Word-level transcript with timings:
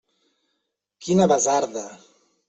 Quina 1.07 1.27
basarda! 1.31 1.83